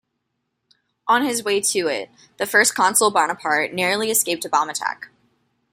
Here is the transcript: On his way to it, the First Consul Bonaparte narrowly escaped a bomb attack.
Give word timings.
On 1.07 1.23
his 1.23 1.43
way 1.43 1.61
to 1.61 1.85
it, 1.87 2.09
the 2.37 2.47
First 2.47 2.73
Consul 2.73 3.11
Bonaparte 3.11 3.71
narrowly 3.71 4.09
escaped 4.09 4.43
a 4.45 4.49
bomb 4.49 4.67
attack. 4.71 5.09